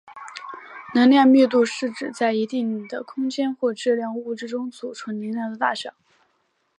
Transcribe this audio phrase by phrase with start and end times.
[0.95, 5.93] 能量密度是指在一定的空间或质量物质中储存能量的大小。